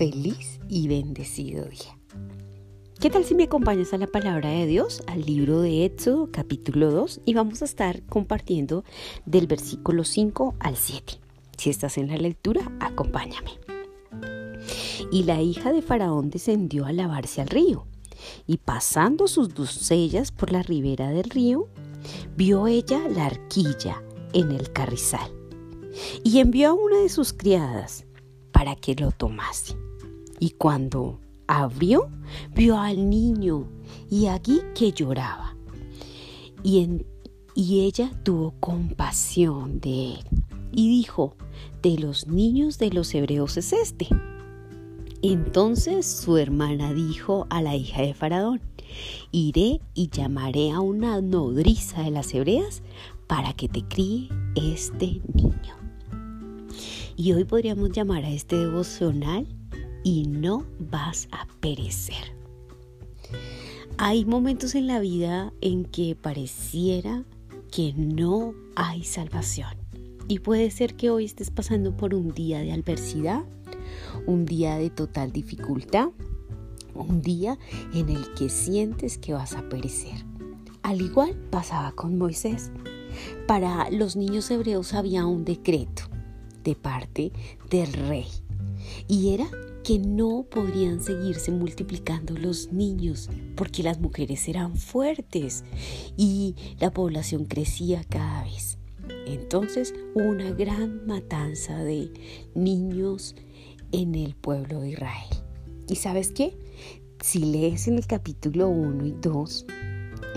feliz 0.00 0.58
y 0.66 0.88
bendecido 0.88 1.66
día. 1.66 1.98
¿Qué 2.98 3.10
tal 3.10 3.22
si 3.22 3.34
me 3.34 3.44
acompañas 3.44 3.92
a 3.92 3.98
la 3.98 4.06
palabra 4.06 4.48
de 4.48 4.64
Dios, 4.64 5.02
al 5.06 5.26
libro 5.26 5.60
de 5.60 5.84
Éxodo 5.84 6.30
capítulo 6.32 6.90
2 6.90 7.20
y 7.26 7.34
vamos 7.34 7.60
a 7.60 7.66
estar 7.66 8.02
compartiendo 8.06 8.82
del 9.26 9.46
versículo 9.46 10.04
5 10.04 10.54
al 10.58 10.76
7? 10.78 11.18
Si 11.58 11.68
estás 11.68 11.98
en 11.98 12.08
la 12.08 12.16
lectura, 12.16 12.62
acompáñame. 12.80 13.50
Y 15.12 15.24
la 15.24 15.42
hija 15.42 15.70
de 15.70 15.82
Faraón 15.82 16.30
descendió 16.30 16.86
a 16.86 16.94
lavarse 16.94 17.42
al 17.42 17.48
río 17.48 17.84
y 18.46 18.56
pasando 18.56 19.28
sus 19.28 19.52
doncellas 19.52 20.32
por 20.32 20.50
la 20.50 20.62
ribera 20.62 21.10
del 21.10 21.28
río, 21.28 21.68
vio 22.38 22.68
ella 22.68 23.06
la 23.06 23.26
arquilla 23.26 24.02
en 24.32 24.50
el 24.52 24.72
carrizal 24.72 25.30
y 26.24 26.38
envió 26.38 26.70
a 26.70 26.72
una 26.72 27.00
de 27.00 27.10
sus 27.10 27.34
criadas 27.34 28.06
para 28.50 28.76
que 28.76 28.94
lo 28.94 29.10
tomase. 29.10 29.76
Y 30.40 30.50
cuando 30.50 31.20
abrió, 31.46 32.08
vio 32.54 32.78
al 32.78 33.08
niño 33.08 33.68
y 34.10 34.26
aquí 34.26 34.60
que 34.74 34.92
lloraba. 34.92 35.54
Y, 36.64 37.04
y 37.54 37.80
ella 37.80 38.10
tuvo 38.24 38.54
compasión 38.58 39.80
de 39.80 40.14
él 40.14 40.24
y 40.72 40.88
dijo, 40.88 41.36
de 41.82 41.98
los 41.98 42.26
niños 42.26 42.78
de 42.78 42.90
los 42.90 43.14
hebreos 43.14 43.56
es 43.56 43.72
este. 43.72 44.08
Entonces 45.22 46.06
su 46.06 46.38
hermana 46.38 46.92
dijo 46.92 47.46
a 47.50 47.60
la 47.60 47.76
hija 47.76 48.02
de 48.02 48.14
Faraón, 48.14 48.60
iré 49.32 49.80
y 49.94 50.08
llamaré 50.08 50.70
a 50.70 50.80
una 50.80 51.20
nodriza 51.20 52.02
de 52.02 52.10
las 52.10 52.32
hebreas 52.34 52.82
para 53.26 53.52
que 53.52 53.68
te 53.68 53.82
críe 53.82 54.28
este 54.54 55.20
niño. 55.34 55.76
Y 57.16 57.32
hoy 57.32 57.44
podríamos 57.44 57.90
llamar 57.92 58.24
a 58.24 58.30
este 58.30 58.56
devocional 58.56 59.46
y 60.02 60.26
no 60.26 60.64
vas 60.78 61.28
a 61.32 61.46
perecer. 61.60 62.34
Hay 63.98 64.24
momentos 64.24 64.74
en 64.74 64.86
la 64.86 65.00
vida 65.00 65.52
en 65.60 65.84
que 65.84 66.16
pareciera 66.16 67.24
que 67.70 67.92
no 67.94 68.54
hay 68.74 69.04
salvación. 69.04 69.76
Y 70.26 70.38
puede 70.38 70.70
ser 70.70 70.94
que 70.94 71.10
hoy 71.10 71.24
estés 71.24 71.50
pasando 71.50 71.96
por 71.96 72.14
un 72.14 72.32
día 72.32 72.60
de 72.60 72.72
adversidad, 72.72 73.44
un 74.26 74.46
día 74.46 74.76
de 74.76 74.90
total 74.90 75.32
dificultad, 75.32 76.08
un 76.94 77.20
día 77.20 77.58
en 77.92 78.08
el 78.08 78.32
que 78.34 78.48
sientes 78.48 79.18
que 79.18 79.32
vas 79.32 79.54
a 79.54 79.68
perecer. 79.68 80.24
Al 80.82 81.00
igual 81.02 81.34
pasaba 81.50 81.92
con 81.92 82.16
Moisés. 82.16 82.70
Para 83.46 83.90
los 83.90 84.16
niños 84.16 84.50
hebreos 84.50 84.94
había 84.94 85.26
un 85.26 85.44
decreto 85.44 86.04
de 86.64 86.74
parte 86.74 87.32
del 87.70 87.92
rey 87.92 88.26
y 89.08 89.34
era 89.34 89.48
que 89.82 89.98
no 89.98 90.46
podrían 90.48 91.02
seguirse 91.02 91.50
multiplicando 91.50 92.34
los 92.34 92.72
niños 92.72 93.28
porque 93.56 93.82
las 93.82 94.00
mujeres 94.00 94.46
eran 94.48 94.76
fuertes 94.76 95.64
y 96.16 96.54
la 96.78 96.92
población 96.92 97.46
crecía 97.46 98.04
cada 98.08 98.44
vez. 98.44 98.78
Entonces 99.26 99.94
una 100.14 100.50
gran 100.52 101.06
matanza 101.06 101.78
de 101.78 102.12
niños 102.54 103.34
en 103.92 104.14
el 104.14 104.34
pueblo 104.34 104.80
de 104.80 104.90
Israel. 104.90 105.28
¿Y 105.88 105.96
sabes 105.96 106.30
qué? 106.30 106.56
Si 107.20 107.40
lees 107.40 107.88
en 107.88 107.96
el 107.96 108.06
capítulo 108.06 108.68
1 108.68 109.06
y 109.06 109.12
2, 109.20 109.66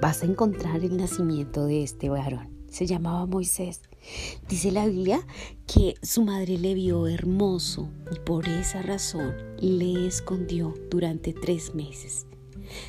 vas 0.00 0.22
a 0.22 0.26
encontrar 0.26 0.82
el 0.84 0.96
nacimiento 0.96 1.66
de 1.66 1.82
este 1.82 2.08
varón. 2.08 2.48
Se 2.68 2.86
llamaba 2.86 3.26
Moisés. 3.26 3.82
Dice 4.48 4.70
la 4.70 4.86
Biblia 4.86 5.26
que 5.66 5.94
su 6.02 6.22
madre 6.22 6.58
le 6.58 6.74
vio 6.74 7.06
hermoso 7.06 7.88
y 8.14 8.18
por 8.20 8.48
esa 8.48 8.82
razón 8.82 9.34
le 9.60 10.06
escondió 10.06 10.74
durante 10.90 11.32
tres 11.32 11.74
meses. 11.74 12.26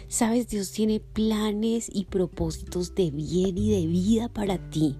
Sabes, 0.08 0.48
Dios 0.48 0.72
tiene 0.72 1.00
planes 1.00 1.90
y 1.94 2.06
propósitos 2.06 2.96
de 2.96 3.12
bien 3.12 3.58
y 3.58 3.72
de 3.72 3.88
vida 3.88 4.30
para 4.30 4.70
ti. 4.70 4.96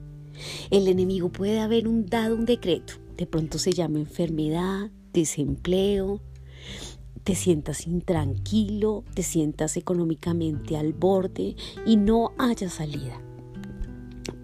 El 0.70 0.88
enemigo 0.88 1.32
puede 1.32 1.60
haber 1.60 1.88
un, 1.88 2.06
dado 2.06 2.36
un 2.36 2.46
decreto. 2.46 2.96
De 3.18 3.26
pronto 3.26 3.58
se 3.58 3.72
llama 3.72 4.00
enfermedad, 4.00 4.92
desempleo, 5.14 6.22
te 7.24 7.36
sientas 7.36 7.88
intranquilo, 7.88 9.04
te 9.14 9.24
sientas 9.24 9.78
económicamente 9.78 10.78
al 10.78 10.94
borde 10.94 11.56
y 11.86 11.98
no 11.98 12.34
haya 12.38 12.70
salida. 12.70 13.22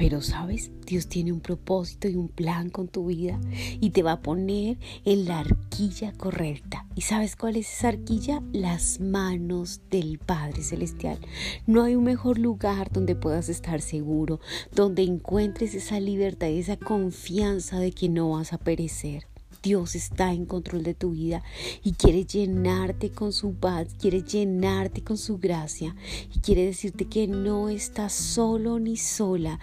Pero 0.02 0.20
sabes, 0.20 0.72
Dios 0.88 1.06
tiene 1.06 1.32
un 1.32 1.42
propósito 1.42 2.08
y 2.08 2.16
un 2.16 2.28
plan 2.28 2.72
con 2.72 2.88
tu 2.88 3.06
vida 3.06 3.40
y 3.80 3.92
te 3.92 4.02
va 4.02 4.14
a 4.14 4.22
poner 4.24 4.80
en 5.06 5.26
la 5.26 5.42
arquilla 5.42 6.12
correcta. 6.14 6.88
¿Y 6.96 7.02
sabes 7.02 7.36
cuál 7.36 7.56
es 7.56 7.72
esa 7.72 7.90
arquilla? 7.90 8.42
Las 8.52 9.00
manos 9.00 9.82
del 9.92 10.18
Padre 10.18 10.64
Celestial. 10.64 11.20
No 11.68 11.84
hay 11.84 11.94
un 11.94 12.04
mejor 12.04 12.40
lugar 12.40 12.92
donde 12.92 13.16
puedas 13.16 13.48
estar 13.48 13.80
seguro, 13.80 14.40
donde 14.74 15.04
encuentres 15.04 15.76
esa 15.76 16.00
libertad 16.00 16.48
y 16.48 16.58
esa 16.58 16.78
confianza 16.78 17.78
de 17.78 17.92
que 17.92 18.10
no 18.10 18.32
vas 18.32 18.54
a 18.54 18.58
perecer. 18.58 19.31
Dios 19.64 19.96
está 19.96 20.34
en 20.34 20.46
control 20.46 20.84
de 20.84 20.96
tu 20.96 21.12
vida 21.12 21.44
y 21.84 21.94
quiere 21.94 22.26
llenarte 22.26 23.12
con 23.12 23.32
su 23.32 23.54
paz, 23.54 23.96
quiere 24.00 24.24
llenarte 24.24 25.04
con 25.04 25.18
su 25.18 25.38
gracia 25.38 25.96
y 26.34 26.40
quiere 26.40 26.66
decirte 26.66 27.06
que 27.06 27.28
no 27.28 27.70
estás 27.70 28.14
solo 28.14 28.80
ni 28.80 28.98
sola, 28.98 29.60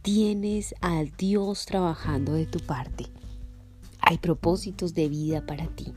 tienes 0.00 0.74
a 0.80 1.04
Dios 1.18 1.66
trabajando 1.66 2.32
de 2.32 2.46
tu 2.46 2.60
parte. 2.60 3.06
Hay 4.00 4.18
propósitos 4.18 4.94
de 4.94 5.08
vida 5.08 5.44
para 5.44 5.66
ti. 5.68 5.92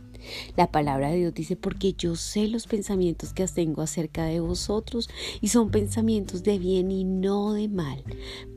La 0.57 0.71
palabra 0.71 1.09
de 1.09 1.17
Dios 1.17 1.33
dice, 1.33 1.55
porque 1.55 1.93
yo 1.93 2.15
sé 2.15 2.47
los 2.47 2.67
pensamientos 2.67 3.33
que 3.33 3.45
tengo 3.53 3.81
acerca 3.81 4.25
de 4.25 4.39
vosotros 4.39 5.09
y 5.41 5.49
son 5.49 5.69
pensamientos 5.69 6.43
de 6.43 6.59
bien 6.59 6.91
y 6.91 7.03
no 7.03 7.53
de 7.53 7.67
mal, 7.67 8.03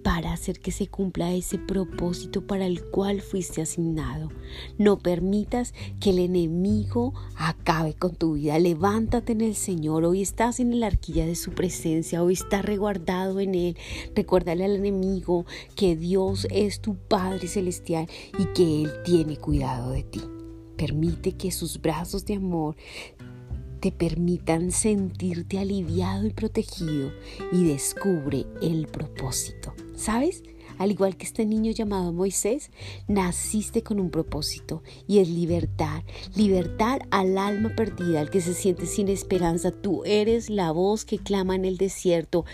para 0.02 0.32
hacer 0.32 0.60
que 0.60 0.70
se 0.70 0.86
cumpla 0.86 1.32
ese 1.32 1.58
propósito 1.58 2.46
para 2.46 2.66
el 2.66 2.84
cual 2.84 3.20
fuiste 3.20 3.60
asignado. 3.60 4.30
No 4.78 4.98
permitas 4.98 5.74
que 6.00 6.10
el 6.10 6.18
enemigo 6.20 7.14
acabe 7.36 7.94
con 7.94 8.14
tu 8.14 8.34
vida. 8.34 8.58
Levántate 8.58 9.32
en 9.32 9.42
el 9.42 9.54
Señor. 9.54 10.04
Hoy 10.04 10.22
estás 10.22 10.60
en 10.60 10.80
la 10.80 10.86
arquilla 10.86 11.26
de 11.26 11.34
su 11.34 11.52
presencia. 11.52 12.22
Hoy 12.22 12.34
estás 12.34 12.64
reguardado 12.64 13.40
en 13.40 13.54
Él. 13.54 13.76
Recuérdale 14.14 14.64
al 14.64 14.76
enemigo 14.76 15.44
que 15.76 15.96
Dios 15.96 16.46
es 16.50 16.80
tu 16.80 16.96
Padre 16.96 17.46
Celestial 17.46 18.08
y 18.38 18.46
que 18.54 18.82
Él 18.82 18.90
tiene 19.04 19.36
cuidado 19.36 19.90
de 19.90 20.02
ti. 20.04 20.20
Permite 20.78 21.32
que 21.32 21.50
sus 21.50 21.82
brazos 21.82 22.24
de 22.24 22.36
amor 22.36 22.76
te 23.80 23.92
permitan 23.92 24.72
sentirte 24.72 25.58
aliviado 25.58 26.26
y 26.26 26.30
protegido 26.30 27.12
y 27.52 27.64
descubre 27.64 28.46
el 28.62 28.86
propósito. 28.86 29.74
¿Sabes? 29.96 30.42
Al 30.78 30.92
igual 30.92 31.16
que 31.16 31.26
este 31.26 31.44
niño 31.44 31.72
llamado 31.72 32.12
Moisés, 32.12 32.70
naciste 33.08 33.82
con 33.82 33.98
un 33.98 34.10
propósito 34.10 34.82
y 35.08 35.18
es 35.18 35.28
libertad. 35.28 36.04
Libertad 36.36 37.00
al 37.10 37.36
alma 37.36 37.74
perdida, 37.74 38.20
al 38.20 38.30
que 38.30 38.40
se 38.40 38.54
siente 38.54 38.86
sin 38.86 39.08
esperanza. 39.08 39.72
Tú 39.72 40.04
eres 40.04 40.48
la 40.48 40.70
voz 40.70 41.04
que 41.04 41.18
clama 41.18 41.56
en 41.56 41.64
el 41.64 41.76
desierto 41.78 42.44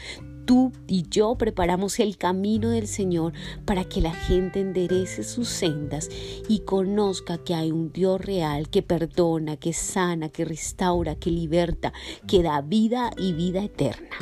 tú 0.45 0.73
y 0.87 1.07
yo 1.09 1.35
preparamos 1.37 1.99
el 2.01 2.17
camino 2.17 2.71
del 2.71 2.87
Señor 2.87 3.33
para 3.65 3.85
que 3.85 4.01
la 4.01 4.13
gente 4.13 4.61
enderece 4.61 5.25
sus 5.25 5.49
sendas 5.49 6.09
y 6.49 6.61
conozca 6.61 7.39
que 7.39 7.55
hay 7.55 7.73
un 7.73 7.93
Dios 7.93 8.21
real 8.21 8.69
que 8.69 8.83
perdona, 8.83 9.57
que 9.57 9.73
sana, 9.73 10.29
que 10.29 10.45
restaura, 10.45 11.17
que 11.17 11.31
liberta, 11.31 11.93
que 12.27 12.43
da 12.43 12.61
vida 12.61 13.11
y 13.17 13.33
vida 13.33 13.65
eterna. 13.65 14.17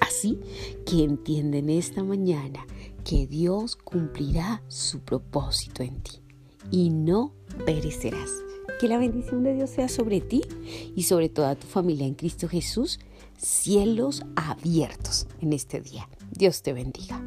Así 0.00 0.38
que 0.86 1.04
entienden 1.04 1.70
esta 1.70 2.02
mañana 2.02 2.66
que 3.04 3.26
Dios 3.26 3.76
cumplirá 3.76 4.62
su 4.68 5.00
propósito 5.00 5.82
en 5.82 6.00
ti 6.02 6.20
y 6.70 6.90
no 6.90 7.32
perecerás. 7.64 8.30
Que 8.80 8.88
la 8.88 8.98
bendición 8.98 9.42
de 9.42 9.54
Dios 9.54 9.70
sea 9.70 9.88
sobre 9.88 10.20
ti 10.20 10.42
y 10.96 11.02
sobre 11.02 11.28
toda 11.28 11.54
tu 11.54 11.66
familia 11.66 12.06
en 12.06 12.14
Cristo 12.14 12.48
Jesús 12.48 12.98
cielos 13.40 14.22
abiertos 14.36 15.26
en 15.40 15.52
este 15.52 15.80
día. 15.80 16.08
Dios 16.30 16.62
te 16.62 16.72
bendiga. 16.72 17.20